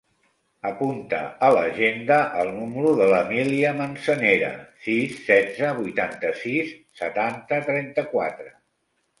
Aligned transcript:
Apunta 0.67 1.17
a 1.47 1.49
l'agenda 1.55 2.17
el 2.43 2.49
número 2.55 2.93
de 3.01 3.09
l'Emília 3.11 3.73
Manzanera: 3.83 4.51
sis, 4.87 5.21
setze, 5.29 5.71
vuitanta-sis, 5.83 6.75
setanta, 7.03 7.61
trenta-quatre. 7.73 8.51